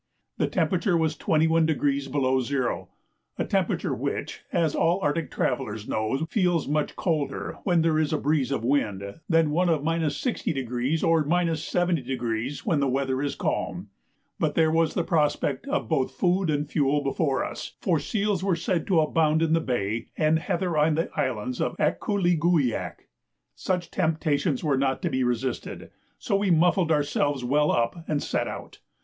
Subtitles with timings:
[0.39, 2.89] The temperature was 21° below zero,
[3.37, 8.17] a temperature which, as all Arctic travellers know, feels much colder, when there is a
[8.17, 13.89] breeze of wind, than one of 60° or 70° when the weather is calm.
[14.39, 18.55] But there was the prospect of both food and fuel before us, for seals were
[18.55, 23.05] said to abound in the bay and heather on the islands of Akkooleeguwiak.
[23.53, 28.47] Such temptations were not to be resisted; so we muffled ourselves well up and set
[28.47, 28.79] out.